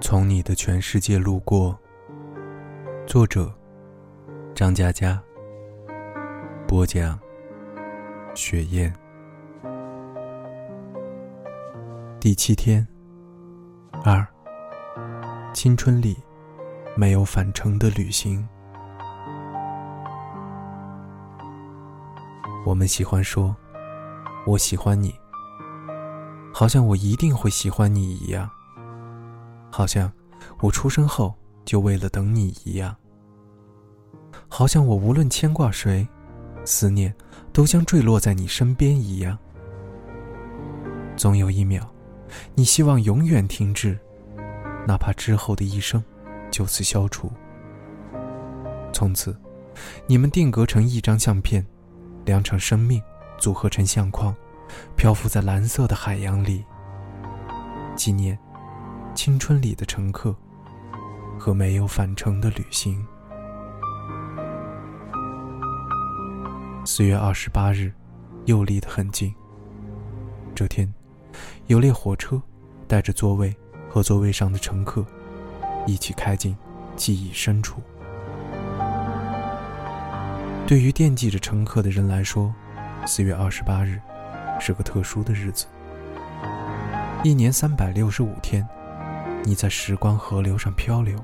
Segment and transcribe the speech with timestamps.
[0.00, 1.76] 从你的全世界路过。
[3.06, 3.52] 作者：
[4.54, 5.20] 张嘉佳。
[6.66, 7.18] 播讲：
[8.34, 8.92] 雪雁。
[12.20, 12.86] 第七天。
[14.04, 14.26] 二。
[15.52, 16.16] 青春里
[16.96, 18.46] 没有返程的旅行。
[22.64, 23.54] 我们喜欢说
[24.46, 25.12] ：“我喜欢你。”
[26.54, 28.48] 好像我一定会喜欢你一样，
[29.78, 30.12] 好像
[30.58, 31.32] 我出生后
[31.64, 32.96] 就为了等你一样，
[34.48, 36.04] 好像我无论牵挂谁，
[36.64, 37.14] 思念
[37.52, 39.38] 都将坠落在你身边一样。
[41.16, 41.88] 总有一秒，
[42.56, 43.96] 你希望永远停滞，
[44.84, 46.02] 哪怕之后的一生
[46.50, 47.30] 就此消除。
[48.92, 49.38] 从此，
[50.08, 51.64] 你们定格成一张相片，
[52.24, 53.00] 两场生命
[53.38, 54.34] 组合成相框。
[54.96, 56.64] 漂浮在蓝色的海洋里，
[57.94, 58.36] 纪念
[59.14, 60.34] 青春里的乘客
[61.38, 63.04] 和没有返程的旅行。
[66.84, 67.92] 四月二十八日，
[68.46, 69.34] 又离得很近。
[70.54, 70.92] 这天，
[71.66, 72.40] 有列火车
[72.86, 73.54] 带着座位
[73.88, 75.04] 和座位上的乘客
[75.86, 76.56] 一起开进
[76.96, 77.82] 记忆深处。
[80.66, 82.54] 对于惦记着乘客的人来说，
[83.06, 84.00] 四月二十八日。
[84.60, 85.66] 是个特殊的日子，
[87.22, 88.68] 一年三百六十五天，
[89.44, 91.18] 你在时光河流上漂流，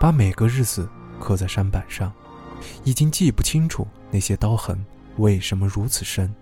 [0.00, 0.88] 把每个日子
[1.20, 2.12] 刻在山板上，
[2.84, 4.82] 已经记不清楚那些刀痕
[5.18, 6.34] 为什么如此深，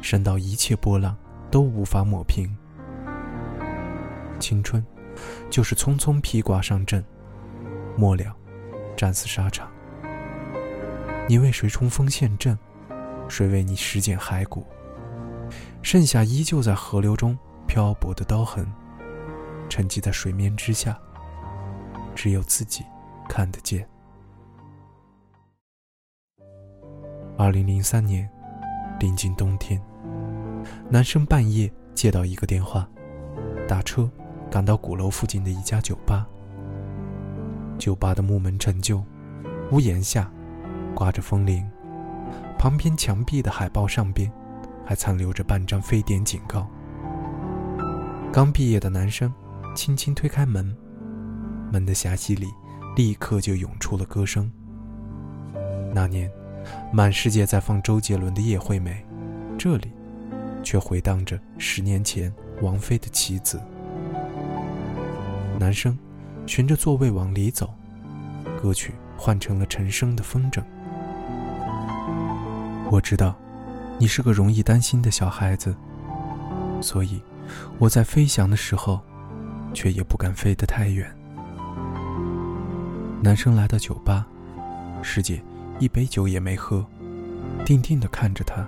[0.00, 1.16] 深到一切波浪
[1.50, 2.54] 都无法抹平。
[4.40, 4.84] 青春，
[5.48, 7.04] 就是匆匆披挂上阵，
[7.96, 8.34] 末了，
[8.96, 9.70] 战死沙场。
[11.28, 12.58] 你为谁冲锋陷阵？
[13.28, 14.66] 谁为你拾捡骸骨？
[15.82, 18.66] 剩下依旧在河流中漂泊的刀痕，
[19.72, 21.00] 沉寂在水面之下，
[22.14, 22.84] 只有自己
[23.26, 23.88] 看得见。
[27.38, 28.28] 二零零三年，
[29.00, 29.80] 临近冬天，
[30.90, 32.86] 男生半夜接到一个电话，
[33.66, 34.10] 打车
[34.50, 36.28] 赶到鼓楼附近的一家酒吧。
[37.78, 39.02] 酒吧的木门陈旧，
[39.70, 40.30] 屋檐下
[40.94, 41.66] 挂着风铃，
[42.58, 44.30] 旁边墙壁的海报上边。
[44.84, 46.68] 还残留着半张非典警告。
[48.32, 49.32] 刚毕业的男生
[49.74, 50.76] 轻轻推开门，
[51.72, 52.46] 门的狭隙里
[52.96, 54.50] 立刻就涌出了歌声。
[55.94, 56.30] 那年，
[56.92, 58.92] 满世界在放周杰伦的《叶惠美》，
[59.58, 59.90] 这里
[60.62, 63.58] 却回荡着十年前王菲的《棋子》。
[65.58, 65.98] 男生
[66.46, 67.72] 循着座位往里走，
[68.60, 70.60] 歌曲换成了陈升的《风筝》。
[72.90, 73.36] 我知道。
[73.98, 75.76] 你是个容易担心的小孩子，
[76.80, 77.22] 所以
[77.78, 79.00] 我在飞翔的时候，
[79.72, 81.10] 却也不敢飞得太远。
[83.22, 84.26] 男生来到酒吧，
[85.02, 85.40] 师姐
[85.78, 86.84] 一杯酒也没喝，
[87.64, 88.66] 定定地看着他，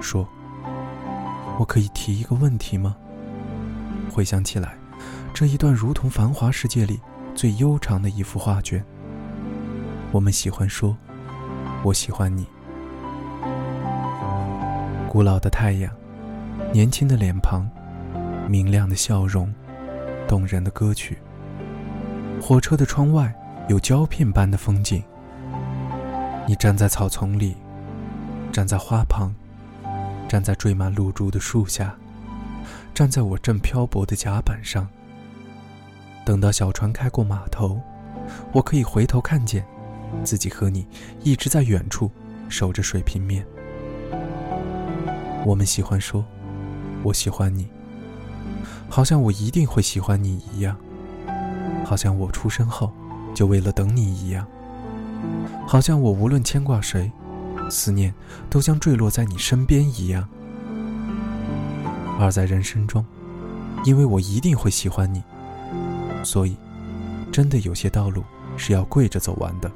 [0.00, 0.28] 说
[1.58, 2.96] ：“我可以提一个问题吗？”
[4.10, 4.74] 回想起来，
[5.32, 7.00] 这一段如同繁华世界里
[7.34, 8.84] 最悠长的一幅画卷。
[10.10, 10.96] 我们喜欢说
[11.84, 12.46] ：“我喜欢你。”
[15.08, 15.92] 古老的太阳，
[16.72, 17.68] 年轻的脸庞，
[18.48, 19.52] 明亮的笑容，
[20.30, 21.18] 动人的歌曲。
[22.40, 23.34] 火车的窗外
[23.68, 25.02] 有胶片般的风景。
[26.46, 27.56] 你站在草丛里，
[28.52, 29.34] 站在花旁，
[30.28, 31.96] 站在缀满露珠的树下，
[32.94, 34.86] 站在我正漂泊的甲板上。
[36.24, 37.80] 等到小船开过码头，
[38.52, 39.66] 我可以回头看见
[40.22, 40.86] 自己和你
[41.24, 42.08] 一直在远处
[42.48, 43.44] 守着水平面。
[45.44, 46.24] 我们喜欢说
[47.02, 47.68] “我喜欢你”，
[48.90, 50.74] 好像我一定会喜欢你一样；
[51.86, 52.92] 好像我出生后
[53.32, 54.44] 就为了等你一样；
[55.66, 57.10] 好像我无论牵挂谁，
[57.70, 58.12] 思念
[58.50, 60.28] 都将坠落在你身边一样。
[62.18, 63.06] 而在人生中，
[63.84, 65.22] 因为我一定会喜欢你，
[66.24, 66.56] 所以
[67.32, 68.24] 真的有些道路
[68.56, 69.70] 是要跪着走完的，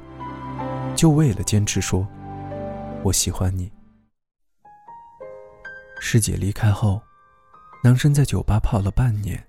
[0.93, 2.05] 就为了坚持说
[3.01, 3.71] “我喜欢你”。
[5.99, 7.01] 师姐离开后，
[7.85, 9.39] 男生在酒吧泡了半年，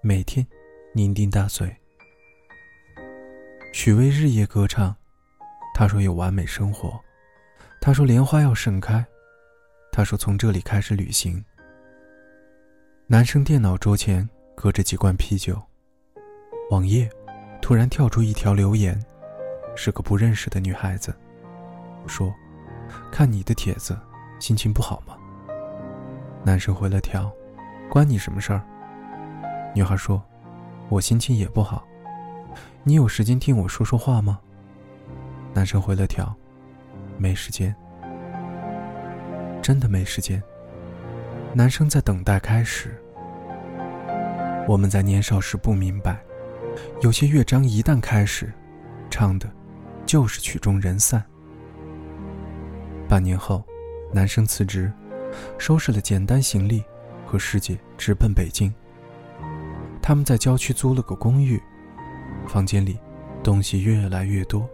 [0.00, 0.46] 每天
[0.94, 1.76] 酩酊大醉。
[3.72, 4.94] 许巍日夜歌唱，
[5.74, 6.96] 他说有完美生活，
[7.80, 9.04] 他说莲花要盛开，
[9.90, 11.44] 他说从这里开始旅行。
[13.08, 15.60] 男生电脑桌前搁着几罐啤酒，
[16.70, 17.10] 网页
[17.60, 18.96] 突然跳出一条留言，
[19.74, 21.12] 是个不认识的女孩子，
[22.06, 22.32] 说
[23.10, 23.98] ：“看你的帖子，
[24.38, 25.18] 心情不好吗？”
[26.46, 27.28] 男生回了条
[27.90, 28.62] ：“关你什么事儿？”
[29.74, 30.22] 女孩说
[30.88, 31.84] ：“我心情也不好，
[32.82, 34.38] 你有时间听我说说话吗？
[35.52, 36.34] 男生回了条
[37.18, 37.74] ：“没时间，
[39.62, 40.42] 真的没时间。”
[41.54, 42.94] 男生在等待开始。
[44.68, 46.18] 我们在年少时不明白，
[47.00, 48.52] 有些乐章一旦开始，
[49.08, 49.48] 唱的，
[50.04, 51.22] 就是曲终人散。
[53.08, 53.64] 半年后，
[54.12, 54.92] 男生辞职，
[55.56, 56.84] 收拾了简单行李，
[57.26, 58.72] 和师姐直奔北京。
[60.00, 61.60] 他们在郊区租了个公寓，
[62.46, 62.98] 房间里
[63.42, 64.68] 东西越来越多，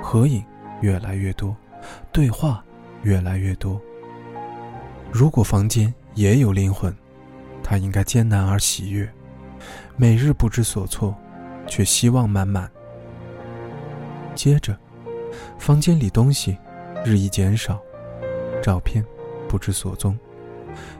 [0.00, 0.42] 合影
[0.80, 1.54] 越来越多，
[2.10, 2.64] 对话
[3.02, 3.80] 越来越多。
[5.12, 6.94] 如果房间也有灵魂，
[7.62, 9.06] 他应该艰难而喜悦，
[9.96, 11.14] 每日不知所措，
[11.66, 12.70] 却希望满满。
[14.34, 14.74] 接着，
[15.58, 16.56] 房间里东西
[17.04, 17.78] 日益减少，
[18.62, 19.04] 照片
[19.46, 20.18] 不知所踪，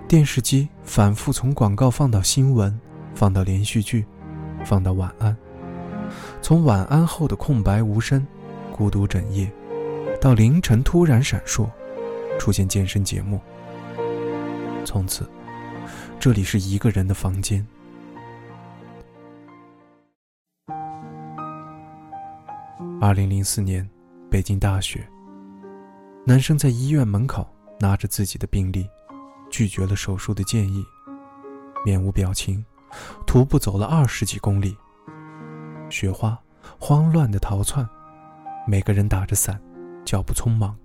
[0.08, 2.78] 电视机反复从广告放到新闻，
[3.14, 4.04] 放到连续剧，
[4.64, 5.36] 放到晚安，
[6.42, 8.26] 从晚安后的空白无声、
[8.72, 9.50] 孤独整夜，
[10.20, 11.68] 到凌晨突然闪烁，
[12.38, 13.40] 出现健身节目。
[14.84, 15.28] 从此，
[16.18, 17.64] 这里是一个人的房间。
[23.00, 23.88] 二零零四年，
[24.30, 25.06] 北京大雪。
[26.26, 28.86] 男生在医院门口拿着自己的病历，
[29.50, 30.84] 拒绝了手术的建议，
[31.84, 32.64] 面无表情，
[33.26, 34.76] 徒步走了二十几公里。
[35.90, 36.38] 雪花
[36.78, 37.86] 慌乱的逃窜，
[38.66, 39.60] 每个人打着伞，
[40.04, 40.76] 脚步匆忙，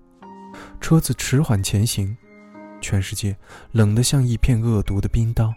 [0.82, 2.16] 车子迟缓前行。
[2.82, 3.36] 全世界
[3.72, 5.54] 冷得像一片恶毒的冰刀。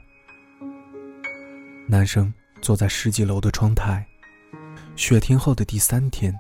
[1.87, 2.33] 男生
[2.63, 4.07] 坐在十几楼的窗台，
[4.97, 6.39] 雪停后的第三天，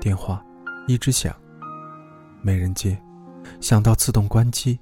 [0.00, 0.42] 电话
[0.86, 1.34] 一直响，
[2.40, 2.98] 没人接，
[3.60, 4.78] 想到自动关机。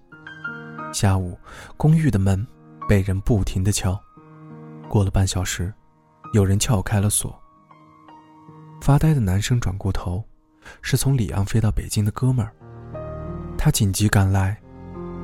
[0.93, 1.39] 下午，
[1.79, 2.47] 公寓的门
[2.87, 3.99] 被人不停地敲，
[4.89, 5.73] 过了半小时，
[6.35, 7.35] 有人撬开了锁。
[8.83, 10.23] 发呆的男生转过头，
[10.83, 12.53] 是从里昂飞到北京的哥们儿，
[13.57, 14.59] 他紧急赶来。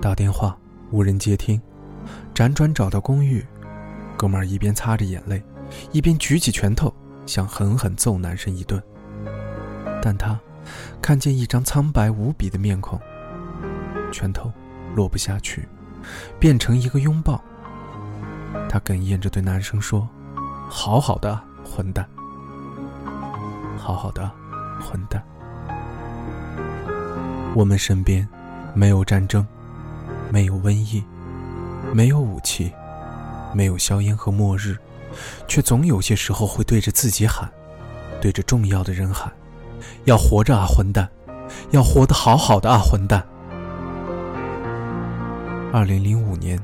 [0.01, 0.57] 打电话
[0.91, 1.61] 无人接听，
[2.33, 3.45] 辗转找到公寓，
[4.17, 5.43] 哥们儿一边擦着眼泪，
[5.93, 6.93] 一边举起拳头
[7.27, 8.83] 想狠狠揍男生一顿。
[10.01, 10.41] 但他
[11.03, 12.99] 看见一张苍白无比的面孔，
[14.13, 14.51] 拳头
[14.99, 15.69] 落不下去，
[16.41, 17.41] 变成一个拥抱。
[18.69, 20.09] 他哽咽着对男生说
[20.69, 22.05] ：“好好的，混蛋！
[23.77, 24.29] 好好的，
[24.83, 25.23] 混蛋！
[27.55, 28.29] 我们身边
[28.75, 29.47] 没有战争。”
[30.31, 31.03] 没有瘟疫，
[31.91, 32.71] 没有武器，
[33.55, 34.77] 没有硝烟和末日，
[35.47, 37.49] 却总有些时候会对着自己喊，
[38.21, 39.33] 对着重要的人喊
[40.05, 41.09] ：“要活着啊，混蛋！
[41.71, 43.25] 要活得好好的啊，混蛋！”
[45.71, 46.59] 二零零五年，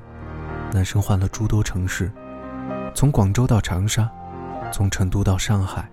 [0.73, 2.11] 男生换了诸多城市，
[2.95, 4.11] 从广州到长沙，
[4.73, 5.87] 从成都到上海，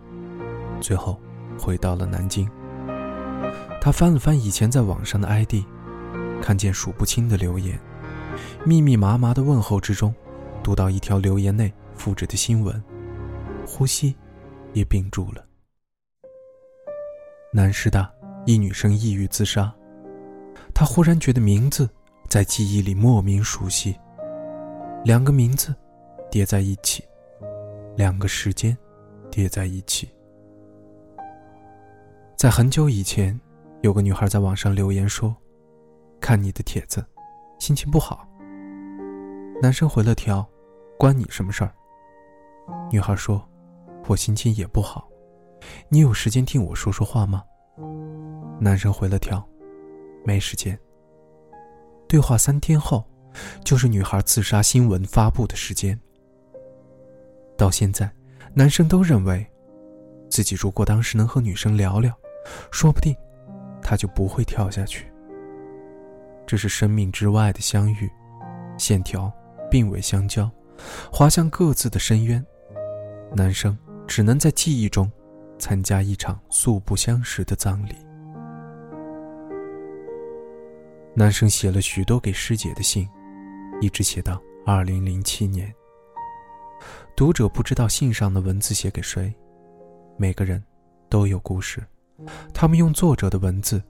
[0.80, 1.20] 最后
[1.60, 2.50] 回到了南京。
[3.82, 5.56] 他翻了翻以前在网上的 ID。
[6.42, 7.80] 看见数不清的留言，
[8.66, 10.12] 密密麻麻的问候之中，
[10.64, 12.84] 读到一条留言内附着的新闻，
[13.68, 14.16] 呼吸
[14.74, 15.46] 也屏住了。
[17.54, 18.12] 南师大
[18.48, 19.72] 一女生抑郁自杀，
[20.74, 21.88] 她忽然觉得名字
[22.32, 23.94] 在记忆里莫名熟悉，
[25.04, 25.76] 两个名字
[26.32, 27.04] 叠在一起，
[27.98, 28.76] 两个时间
[29.30, 30.10] 叠在一起。
[32.38, 33.38] 在很久以前，
[33.82, 35.36] 有个女孩在网上留言说。
[36.22, 37.06] 看你的帖子，
[37.60, 38.26] 心情不好。
[39.62, 40.48] 男生回了条
[40.98, 41.74] ：“关你什么事儿？”
[42.90, 43.46] 女孩说
[44.08, 45.10] ：“我心情也不好，
[45.90, 47.44] 你有时间听我说说话吗？”
[48.58, 49.46] 男生回了条
[50.24, 50.80] ：“没时间。”
[52.12, 53.06] 对话三天后，
[53.64, 55.98] 就是女孩自杀新闻发布的时间。
[57.58, 58.12] 到现在，
[58.54, 59.50] 男生都认为，
[60.30, 62.14] 自己如果当时能和女生聊聊，
[62.70, 63.16] 说不定，
[63.82, 65.10] 他就不会跳下去。
[66.46, 68.12] 这是生命之外的相遇，
[68.78, 69.32] 线条
[69.70, 70.52] 并未相交，
[71.14, 72.46] 滑向各自的深渊。
[73.34, 75.10] 男生只能在记忆中
[75.58, 77.96] 参加一场素不相识的葬礼。
[81.14, 83.08] 男生写了许多给师姐的信，
[83.82, 85.74] 一直写到二零零七年。
[87.16, 89.34] 读者不知道信上的文字写给谁，
[90.18, 90.64] 每个人
[91.10, 91.86] 都有故事，
[92.54, 93.82] 他们用作者的文字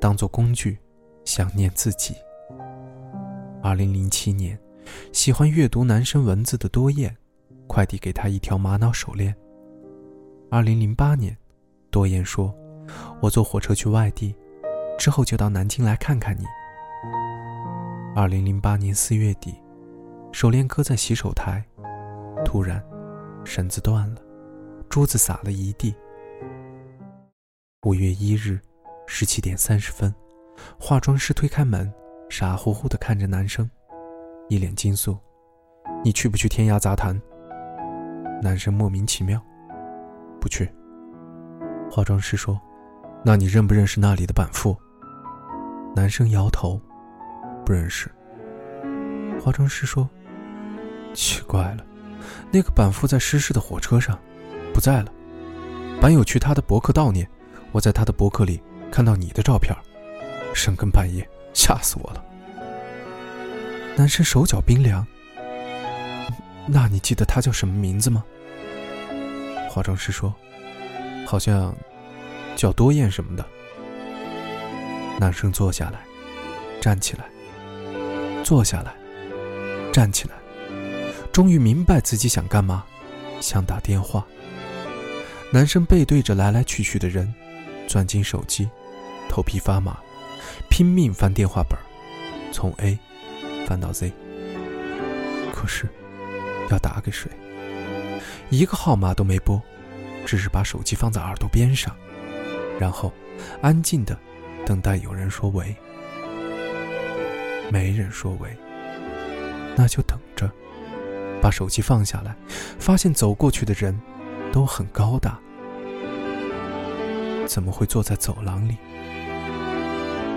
[0.00, 0.78] 当做工具。
[1.22, 2.14] 想念自己。
[3.62, 4.58] 二零零七年，
[5.12, 7.14] 喜欢阅读男生文字的多燕，
[7.66, 9.36] 快递给他一条玛瑙手链。
[10.50, 11.36] 二零零八年，
[11.90, 12.52] 多燕说
[13.20, 14.34] ：“我坐火车去外地，
[14.98, 16.44] 之后就到南京来看看你。”
[18.12, 19.54] 二零零八年四月底，
[20.32, 21.64] 手链搁在洗手台，
[22.44, 22.84] 突然，
[23.44, 24.20] 绳子断了，
[24.88, 25.94] 珠子洒了一地。
[27.82, 28.58] 五月一日，
[29.06, 30.12] 十七点三十分，
[30.78, 31.90] 化妆师推开门，
[32.28, 33.70] 傻乎乎地看着男生，
[34.48, 35.16] 一脸惊悚
[36.04, 37.18] ：“你去不去天涯杂谈？”
[38.42, 39.40] 男生莫名其妙
[40.40, 40.68] ：“不去。”
[41.88, 42.60] 化妆师说
[43.24, 44.76] ：“那你认不认识那里的板副？”
[45.94, 46.80] 男生摇头
[47.70, 48.10] ：“不认识。”
[49.40, 50.10] 化妆师说
[51.14, 51.86] ：“奇怪了，
[52.50, 54.18] 那个板副在失事的火车上，
[54.74, 55.12] 不在了。
[56.00, 57.28] 板友去他的博客悼念。”
[57.72, 58.60] 我在他的博客里
[58.90, 59.72] 看到你的照片，
[60.52, 61.24] 深更半夜，
[61.54, 62.24] 吓死我了。
[63.96, 65.06] 男生手脚冰凉。
[66.66, 68.24] 那你记得他叫什么名字吗？
[69.68, 70.34] 化妆师说，
[71.24, 71.72] 好像
[72.56, 73.46] 叫多燕什么的。
[75.20, 76.00] 男生坐下来，
[76.80, 77.26] 站起来，
[78.42, 78.94] 坐下来，
[79.92, 80.34] 站起来，
[81.32, 82.84] 终于明白自己想干嘛，
[83.40, 84.26] 想打电话。
[85.52, 87.32] 男生背对着来来去去的人。
[87.88, 88.68] 钻进手机，
[89.28, 89.98] 头皮发麻，
[90.68, 91.76] 拼命翻电话本
[92.52, 92.96] 从 A
[93.66, 94.12] 翻到 Z。
[95.52, 95.88] 可是，
[96.70, 97.28] 要打给谁？
[98.48, 99.60] 一个号码都没拨，
[100.24, 101.92] 只是把手机放在耳朵边上，
[102.78, 103.12] 然后
[103.60, 104.16] 安静的
[104.64, 105.74] 等待有人说喂。
[107.70, 108.56] 没人说喂，
[109.76, 110.50] 那就等着。
[111.40, 112.36] 把手机放下来，
[112.78, 113.98] 发现走过去的人
[114.52, 115.38] 都很高大。
[117.46, 118.76] 怎么会坐在走廊里？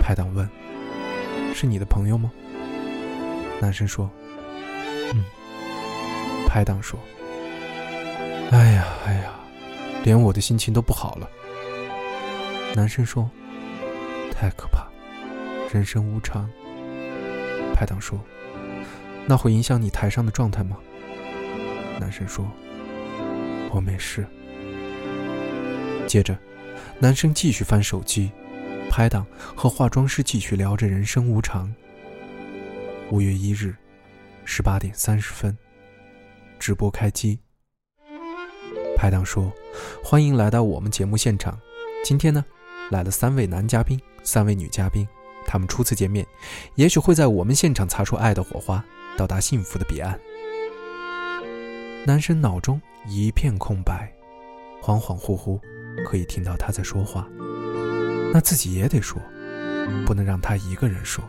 [0.02, 0.48] 拍档问
[1.54, 2.32] ：“是你的朋友吗？”
[3.60, 4.10] 男生说
[5.14, 5.26] ：“嗯。”
[6.48, 6.98] 拍档说
[8.52, 9.34] ：“哎呀哎呀，
[10.04, 11.30] 连我的心情都不好了。”
[12.76, 13.30] 男生说
[14.32, 14.88] ：“太可怕，
[15.74, 16.50] 人生无常。”
[17.74, 18.20] 拍档说
[19.28, 20.78] ：“那会影响你台上的状态吗？”
[22.00, 22.50] 男生说
[23.72, 24.26] ：“我没事。”
[26.08, 26.38] 接着。
[27.00, 28.32] 男生继续翻手机，
[28.90, 29.26] 拍档
[29.56, 31.74] 和化妆师继续聊着人生无常。
[33.10, 33.76] 五月一日，
[34.46, 35.58] 十八点三十分，
[36.60, 37.40] 直播开机。
[38.96, 39.52] 拍档说
[40.02, 41.60] ：“欢迎来到我们节目现场。
[42.06, 42.46] 今天呢，
[42.90, 45.06] 来了三位男嘉宾，三位女嘉宾。
[45.46, 46.26] 他们初次见面，
[46.76, 48.84] 也许会在我们现场擦出爱的火花，
[49.18, 50.20] 到达幸福的彼岸。”
[52.06, 54.12] 男生脑中一片空白，
[54.82, 55.60] 恍恍惚惚。
[56.08, 57.30] 可以听到他在说话，
[58.34, 59.22] 那自己也得说，
[60.08, 61.24] 不能让他一个人说。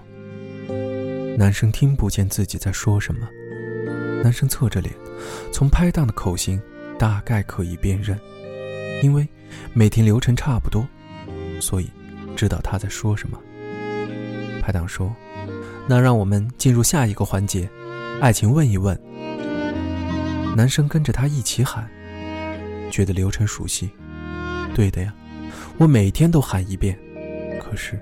[1.36, 3.28] 男生听不见自己在说什么，
[4.22, 4.94] 男生侧着脸，
[5.52, 6.58] 从拍档的口型
[6.98, 8.18] 大概可以辨认，
[9.02, 9.28] 因为
[9.74, 10.88] 每天流程差不多，
[11.60, 11.90] 所以
[12.34, 13.38] 知道他在说什么。
[14.64, 15.14] 拍档说
[15.86, 17.68] ：“那让我们进入下一个环节，
[18.18, 18.98] 爱情问一问。”
[20.56, 21.86] 男生跟着他一起喊，
[22.90, 23.90] 觉得流程熟悉。
[24.74, 25.12] 对的呀，
[25.76, 26.98] 我每天都喊一遍。
[27.60, 28.00] 可是，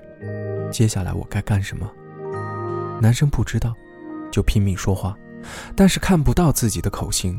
[0.71, 1.91] 接下来我该干什么？
[3.01, 3.73] 男生不知道，
[4.31, 5.17] 就拼命说话，
[5.75, 7.37] 但是看不到自己的口型，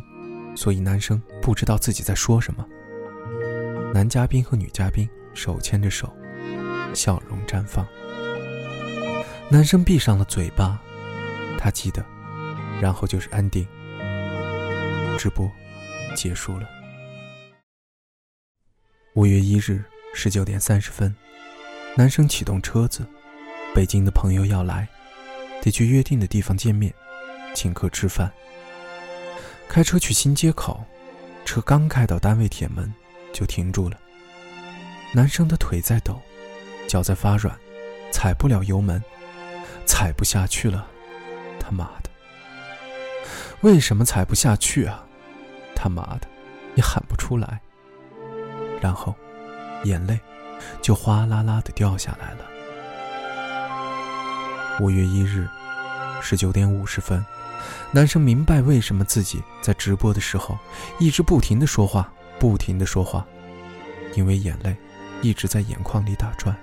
[0.54, 2.62] 所以男生不知道自己在说什么。
[3.95, 6.12] 男嘉宾和女嘉宾手牵着手，
[6.93, 7.87] 笑容绽放。
[9.54, 10.76] 男生闭上了嘴巴，
[11.56, 12.04] 他记得，
[12.82, 13.64] 然后就是安定。
[15.16, 15.49] 直播
[16.16, 16.68] 结束了。
[19.14, 21.14] 五月一日十九点三十分，
[21.96, 23.06] 男生启动车子，
[23.73, 24.88] 北京的朋友要来，
[25.62, 26.92] 得去约定的地方见面，
[27.54, 28.28] 请客吃饭。
[29.68, 30.84] 开车去新街口，
[31.44, 32.92] 车刚开到单位铁门，
[33.32, 33.96] 就停住了。
[35.12, 36.20] 男生的腿在抖，
[36.88, 37.56] 脚在发软，
[38.11, 39.00] 踩不了油门，
[39.86, 40.86] 踩不下去了。
[41.58, 42.10] 他妈的，
[43.62, 45.04] 为什么踩不下去啊？
[45.74, 46.28] 他妈的，
[46.74, 47.60] 也喊不出来。
[48.80, 49.14] 然后，
[49.84, 50.18] 眼泪
[50.82, 52.44] 就哗啦啦的掉下来了。
[54.80, 55.48] 五月一日，
[56.20, 57.24] 十九点五十分，
[57.92, 60.58] 男生明白为什么自己在直播的时候
[60.98, 63.24] 一直不停的说话，不停的说话，
[64.14, 64.76] 因为眼泪
[65.22, 66.54] 一直在眼眶里打转。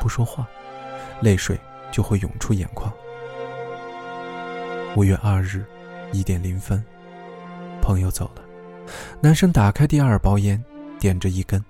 [0.00, 0.46] 不说话，
[1.20, 1.58] 泪水
[1.94, 2.92] 就会涌出眼眶。
[4.96, 5.64] 五月二日，
[6.12, 6.84] 一点零分，
[7.80, 8.42] 朋友走了，
[9.20, 10.60] 男生打开第二包烟。
[10.98, 11.62] 点着一根，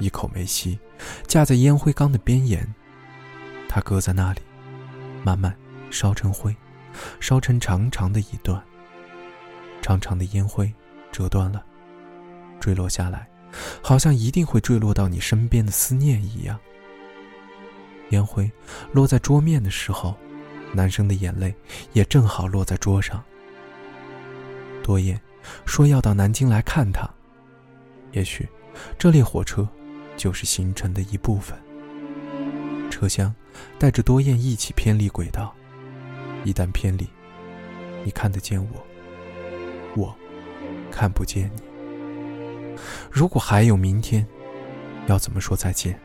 [0.00, 0.78] 一口没吸，
[1.26, 2.66] 架在烟灰缸的边沿。
[3.68, 4.40] 他搁在那里，
[5.22, 5.56] 慢慢
[5.90, 6.54] 烧成灰，
[7.20, 8.60] 烧成长长的一段。
[9.80, 10.70] 长长的烟灰
[11.12, 11.64] 折断了，
[12.60, 13.28] 坠落下来，
[13.80, 16.58] 好像一定会坠落到你身边的思念一样。
[18.10, 18.50] 烟灰
[18.92, 20.16] 落在桌面的时候，
[20.72, 21.54] 男生的眼泪
[21.92, 23.22] 也正好落在桌上。
[24.82, 25.20] 多燕
[25.66, 27.08] 说要到南京来看他。
[28.12, 28.48] 也许，
[28.98, 29.68] 这列火车
[30.16, 31.58] 就是行程的一部分。
[32.90, 33.34] 车厢
[33.78, 35.54] 带着多燕一起偏离轨道，
[36.42, 37.06] 一旦偏离，
[38.02, 38.86] 你看得见我，
[39.94, 40.16] 我
[40.90, 41.62] 看不见你。
[43.10, 44.26] 如果还有明天，
[45.06, 46.00] 要怎么说再见？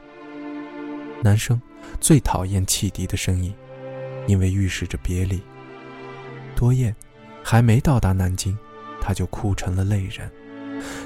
[1.23, 1.59] 男生
[1.99, 3.53] 最讨厌汽笛的声音，
[4.27, 5.41] 因为预示着别离。
[6.55, 6.95] 多燕
[7.43, 8.57] 还没到达南京，
[9.01, 10.31] 他就哭成了泪人，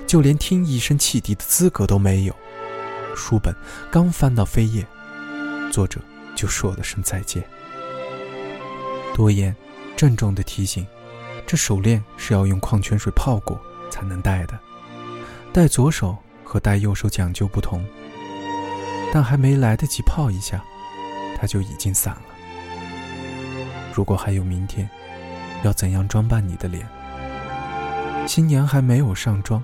[0.06, 2.36] 就连听一声汽笛的资格都没有。
[3.16, 3.54] 书本
[3.92, 4.86] 刚翻到扉页，
[5.72, 6.00] 作者
[6.36, 7.44] 就说了声再见。
[9.16, 9.56] 多燕
[9.96, 10.86] 郑重地提醒：
[11.48, 14.60] 这手链是要用矿泉水泡过才能戴的。
[15.52, 17.84] 戴左手和戴右手讲究不同，
[19.14, 20.64] 但还没来得及泡一下，
[21.40, 22.22] 它就已经散了。
[23.94, 24.90] 如果还有明天，
[25.64, 26.88] 要怎样装扮你的脸？
[28.28, 29.64] 新娘还没有上妆，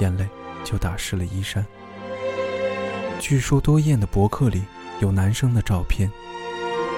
[0.00, 0.26] 眼泪
[0.64, 1.64] 就打湿了衣衫。
[3.20, 4.62] 据说多燕的博客里
[5.00, 6.10] 有男生的照片，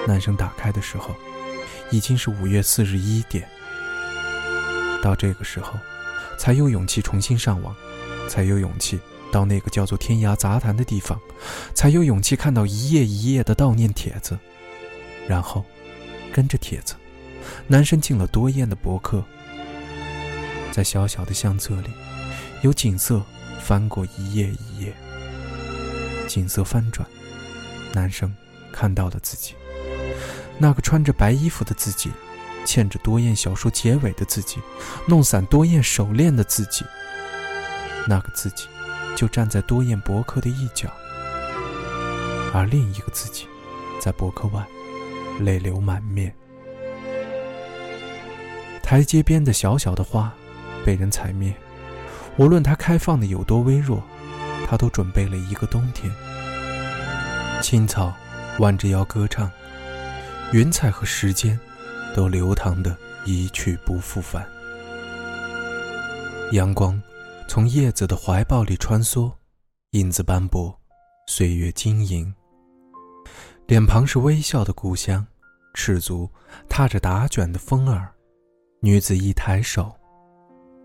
[0.07, 1.15] 男生打开的时候，
[1.89, 3.47] 已经是五月四日一点。
[5.01, 5.73] 到这个时候，
[6.37, 7.75] 才有勇气重新上网。
[8.29, 8.97] 才有勇气
[9.31, 11.19] 到那个叫做天涯杂谈的地方，
[11.73, 14.37] 才有勇气看到一页一页的悼念帖子，
[15.27, 15.65] 然后
[16.31, 16.95] 跟着帖子，
[17.67, 19.23] 男生进了多燕的博客，
[20.71, 21.89] 在小小的相册里，
[22.61, 23.23] 有景色
[23.61, 24.93] 翻过一页一页，
[26.27, 27.07] 景色翻转，
[27.93, 28.33] 男生
[28.71, 29.55] 看到了自己，
[30.57, 32.11] 那个穿着白衣服的自己，
[32.65, 34.57] 牵着多燕小说结尾的自己，
[35.07, 36.85] 弄散多燕手链的自己。
[38.07, 38.65] 那个自己，
[39.15, 40.89] 就站在多燕博客的一角，
[42.53, 43.45] 而另一个自己，
[43.99, 44.65] 在博客外，
[45.39, 46.33] 泪流满面。
[48.81, 50.33] 台阶边的小小的花，
[50.83, 51.53] 被人踩灭，
[52.37, 54.01] 无论它开放的有多微弱，
[54.67, 56.11] 它都准备了一个冬天。
[57.61, 58.13] 青草
[58.59, 59.49] 弯着腰歌唱，
[60.51, 61.59] 云彩和时间，
[62.15, 64.45] 都流淌的一去不复返。
[66.51, 67.01] 阳光。
[67.53, 69.29] 从叶子的怀抱里穿梭，
[69.89, 70.73] 影子斑驳，
[71.27, 72.33] 岁月晶莹。
[73.67, 75.27] 脸庞是微笑的故乡，
[75.73, 76.29] 赤足
[76.69, 78.09] 踏着打卷的风儿，
[78.79, 79.93] 女子一抬手，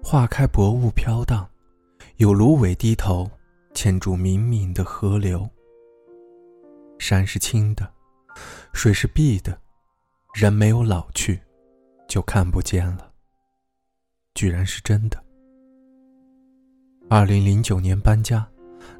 [0.02, 1.48] 化开薄雾飘荡，
[2.16, 3.31] 有芦苇低头
[3.72, 5.48] 牵住冥冥的河流。
[6.98, 7.88] 山是青的，
[8.72, 9.57] 水是碧的，
[10.35, 11.40] 人没有老去，
[12.09, 13.12] 就看不见了。
[14.35, 15.26] 居然是真的。
[17.09, 18.45] 二零零九年搬家，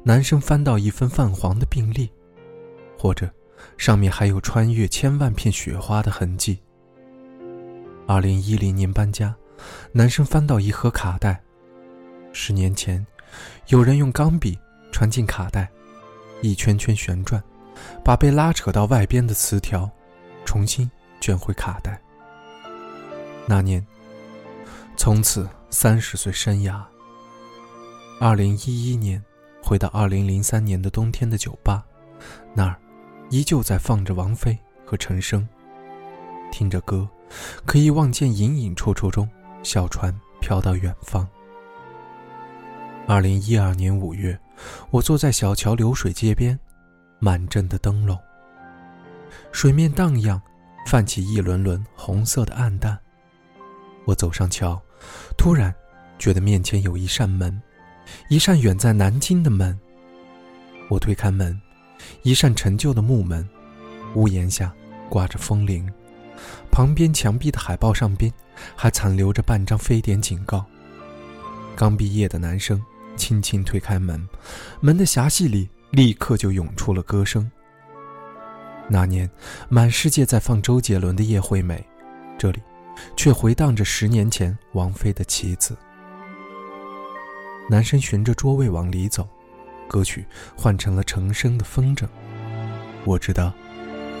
[0.01, 2.09] 男生翻到一份泛黄的病历，
[2.97, 3.29] 或者
[3.77, 6.57] 上面还有穿越千万片雪花的痕迹。
[8.07, 9.35] 二零一零年搬家，
[9.91, 11.37] 男生翻到一盒卡带，
[12.31, 13.05] 十年前，
[13.67, 14.57] 有人用钢笔
[14.89, 15.69] 穿进卡带，
[16.41, 17.43] 一圈圈旋转，
[18.05, 19.89] 把被拉扯到外边的磁条
[20.45, 20.89] 重新
[21.19, 22.01] 卷回卡带。
[23.45, 23.85] 那年，
[24.95, 26.81] 从此三十岁生涯。
[28.19, 29.23] 二零一一年，
[29.61, 31.85] 回到二零零三年的冬天的酒吧，
[32.51, 32.75] 那儿
[33.29, 35.47] 依旧在放着王菲和陈升。
[36.51, 37.07] 听着歌，
[37.63, 39.29] 可以望见隐隐绰绰中
[39.61, 41.27] 小船飘到远方。
[43.07, 44.37] 二零一二年五月，
[44.89, 46.59] 我坐在小桥流水街边，
[47.19, 48.17] 满镇的灯笼，
[49.51, 50.41] 水面荡漾，
[50.87, 52.97] 泛起一轮轮红色的暗淡。
[54.05, 54.81] 我走上桥，
[55.37, 55.71] 突然
[56.17, 57.61] 觉得面前有一扇门。
[58.29, 59.77] 一扇远在南京的门，
[60.89, 61.59] 我推开门，
[62.23, 63.47] 一扇陈旧的木门，
[64.15, 64.73] 屋檐下
[65.09, 65.89] 挂着风铃，
[66.71, 68.31] 旁边墙壁的海报上边
[68.75, 70.65] 还残留着半张非典警告。
[71.75, 72.83] 刚毕业的男生
[73.15, 74.27] 轻轻推开门，
[74.79, 77.49] 门的狭隙里立刻就涌出了歌声。
[78.89, 79.29] 那年，
[79.69, 81.75] 满世界在放周杰伦的《叶惠美》，
[82.37, 82.61] 这里
[83.17, 85.73] 却回荡着十年前王菲的《棋子》。
[87.69, 89.27] 男生循着桌位往里走，
[89.89, 90.25] 歌曲
[90.55, 92.03] 换成了陈升的《风筝》。
[93.03, 93.51] 我知道，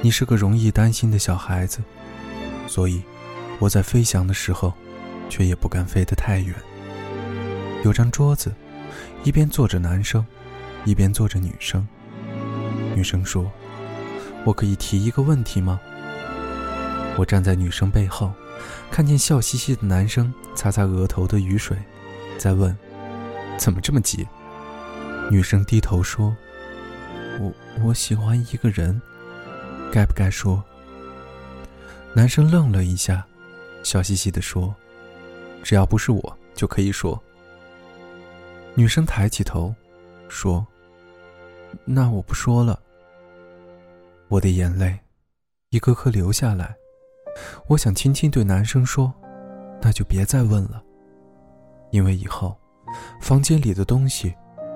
[0.01, 1.79] 你是个容易担心的小孩子，
[2.67, 3.01] 所以
[3.59, 4.73] 我在飞翔的时候，
[5.29, 6.53] 却也不敢飞得太远。
[7.85, 8.53] 有张桌子，
[9.23, 10.25] 一边坐着男生，
[10.83, 11.87] 一边坐着女生。
[12.95, 13.49] 女生说
[14.43, 15.79] ：“我可以提一个问题吗？”
[17.15, 18.33] 我站在女生背后，
[18.91, 21.77] 看见笑嘻嘻的男生擦擦额头的雨水，
[22.37, 22.77] 在问。
[23.57, 24.27] 怎么这么急？
[25.29, 26.35] 女生低头说
[27.41, 27.51] ：“我
[27.83, 29.01] 我喜欢一个人，
[29.91, 30.63] 该不该说？”
[32.15, 33.25] 男生愣了一下，
[33.83, 34.73] 笑嘻嘻地说
[35.63, 37.21] ：“只要不是我，就可以说。
[38.73, 39.73] 女生抬起头，
[40.29, 40.65] 说
[41.83, 42.79] ：“那我不说了。”
[44.29, 44.97] 我的眼泪
[45.69, 46.75] 一颗颗流下来，
[47.67, 49.13] 我想轻轻对男生说
[49.81, 50.81] ：“那就别再问了，
[51.91, 52.57] 因为以后
[53.19, 54.33] 房间里的东西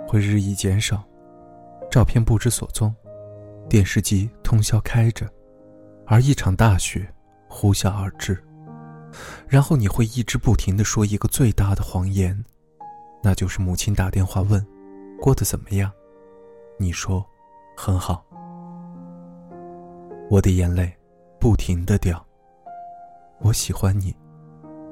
[0.07, 1.03] 会日益减少，
[1.89, 2.93] 照片不知所踪，
[3.69, 5.29] 电视机通宵开着，
[6.05, 7.07] 而一场大雪
[7.47, 8.43] 呼啸而至，
[9.47, 12.43] 然后你会一直不停的说一个最大的谎言，
[13.23, 14.65] 那就是母亲打电话问
[15.19, 15.91] 过得怎么样，
[16.77, 17.25] 你说
[17.77, 18.25] 很好。”
[20.29, 20.91] 我的眼泪
[21.39, 22.25] 不停的掉。
[23.41, 24.15] 我喜欢你，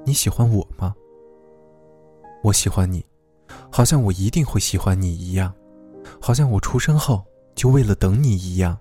[0.06, 0.94] 你喜欢我吗？
[2.42, 3.06] 我喜欢你，
[3.72, 5.54] 好像我一定会喜欢你一样，
[6.22, 7.24] 好像我出生后
[7.56, 8.78] 就为了等你一样，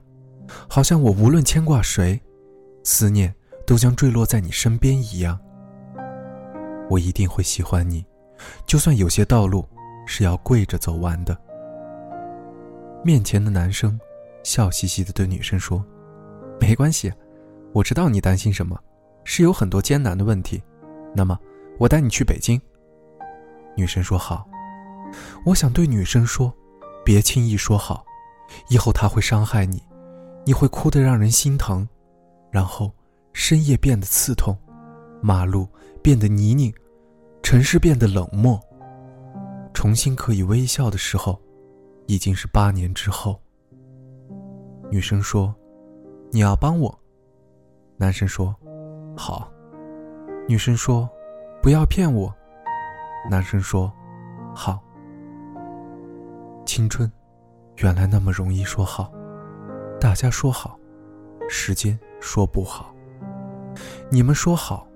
[0.69, 2.21] 好像我无论牵挂谁，
[2.85, 3.35] 思念
[3.67, 5.39] 都将坠落在你身边一样。
[6.89, 8.05] 我一定会喜欢你，
[8.67, 9.69] 就算有些道路
[10.07, 11.37] 是要跪着走完的。
[13.05, 13.99] 面前的男生
[14.43, 15.85] 笑嘻嘻的对女生说。
[16.61, 17.13] 没关系，
[17.73, 18.77] 我知道你担心什么，
[19.23, 20.61] 是有很多艰难的问题。
[21.15, 21.39] 那么，
[21.79, 22.61] 我带你去北京。
[23.79, 24.45] 女生说好。
[25.47, 26.53] 我想对女生说，
[27.05, 28.05] 别轻易说好，
[28.69, 29.81] 以后他会伤害你，
[30.45, 31.89] 你会哭得让人心疼，
[32.51, 32.93] 然后
[33.33, 34.59] 深夜变得刺痛，
[35.23, 35.69] 马路
[36.03, 36.75] 变得泥泞，
[37.41, 38.61] 城市变得冷漠。
[39.73, 41.41] 重新可以微笑的时候，
[42.09, 43.41] 已经是八年之后。
[44.91, 45.55] 女生说。
[46.31, 46.95] 你要帮我，
[47.97, 48.55] 男生说
[49.17, 49.51] ：“好。”
[50.47, 51.09] 女生说
[51.63, 52.31] ：“不要骗我。”
[53.31, 53.91] 男生说
[54.55, 54.79] ：“好。”
[56.67, 57.11] 青春，
[57.77, 59.11] 原来那么容易说好。
[60.01, 60.79] 大家说好，
[61.49, 62.95] 时间说不好。
[64.11, 64.87] 你们说好，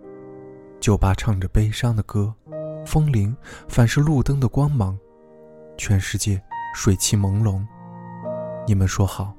[0.81, 2.35] 酒吧唱着悲伤的歌，
[2.85, 3.35] 风铃
[3.69, 4.99] 反射路灯的光芒，
[5.79, 6.43] 全世界
[6.75, 7.65] 水汽朦胧。
[8.67, 9.35] 你们说好。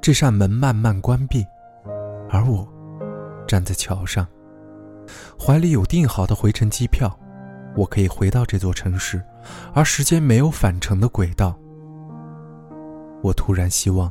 [0.00, 1.44] 这扇门慢慢关闭，
[2.30, 2.66] 而我
[3.48, 4.24] 站在桥上，
[5.38, 7.18] 怀里有订好的回程机票，
[7.76, 9.22] 我可以回到这座城市，
[9.74, 11.56] 而时间没有返程的轨道。
[13.22, 14.10] 我突然希望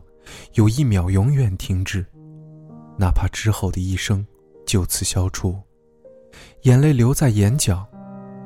[0.54, 2.06] 有一秒永远停止，
[2.97, 4.25] 哪怕之后的一生
[4.65, 5.60] 就此消除。
[6.62, 7.88] 眼泪留在眼角，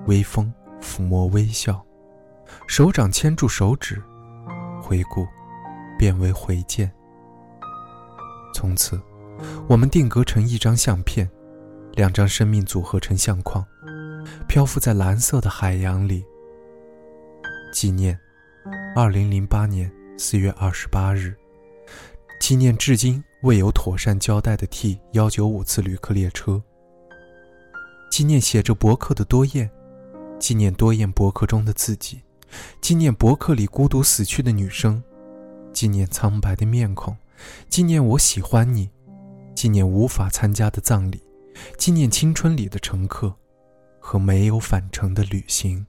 [0.08, 0.52] 微风
[0.82, 1.84] 抚摸微笑，
[2.68, 4.02] 手掌牵住手指，
[4.82, 5.26] 回顾
[5.98, 6.90] 变为回见。
[8.54, 9.00] 从此，
[9.68, 11.30] 我们定格成一张相片，
[11.94, 13.66] 两张生命组合成相框，
[14.48, 16.26] 漂浮在蓝色的海洋里。
[17.72, 18.20] 纪念，
[18.96, 21.36] 二零零八年四月二十八日，
[22.40, 26.62] 纪念至今未有妥善交代的 T 幺九五次旅客列车。
[28.10, 29.70] 纪念写着博客的多燕，
[30.40, 32.22] 纪念多燕博客中的自己，
[32.82, 35.02] 纪念博客里孤独死去的女生，
[35.72, 37.16] 纪念苍白的面孔。
[37.70, 38.90] 纪念我喜欢你，
[39.56, 41.22] 纪念无法参加的葬礼，
[41.78, 43.34] 纪念青春里的乘客，
[44.00, 45.86] 和没有返程的旅行。